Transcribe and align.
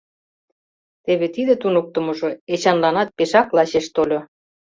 Теве 1.03 1.27
тиде 1.35 1.53
туныктымыжо 1.61 2.29
Эчанланат 2.53 3.09
пешак 3.17 3.47
лачеш 3.57 3.85
тольо. 3.95 4.19